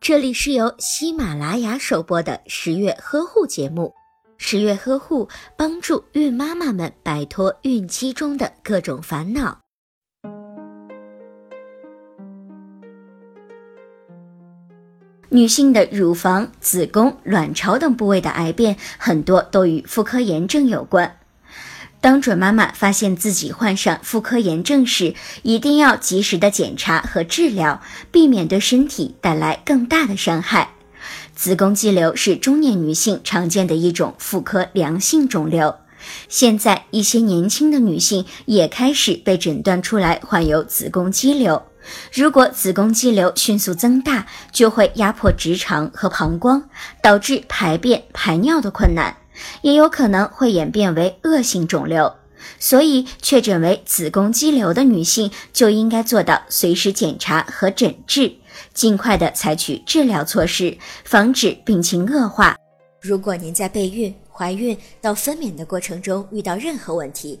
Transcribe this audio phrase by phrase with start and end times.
[0.00, 3.92] 这里是由喜马拉雅首播的十月呵护节目。
[4.36, 9.58] 十月呵护帮助孕妈妈们摆脱孕期中的各种烦恼。
[15.30, 21.18] 女性的乳房、子宫、卵巢等部位的癌变，很多都与妇科炎症有关。
[22.04, 27.80] 当准妈妈发现自己患上妇科炎症时，一定要及时的检查和治疗，
[28.12, 30.68] 避免对身体带来更大的伤害。
[31.34, 35.74] 子宫肌瘤是中年女性常见的一种妇科良性肿瘤，
[36.28, 41.62] 现在一些年轻的女性也开始被诊断出来患有子宫肌瘤。
[42.12, 46.62] 如果子宫肌瘤迅速增大，就会压迫直肠和膀胱，
[47.02, 49.16] 导致排便、排尿的困难。
[49.62, 52.14] 也有可能会演变为恶性肿瘤，
[52.60, 58.32] 所以确诊为子宫肌瘤的女性就应该做到随时检查和诊治，
[58.72, 62.56] 尽快的采取治疗措施，防止病情恶化。
[63.00, 67.40] 如果您在备孕、怀孕到分娩的过程中遇到任何问题，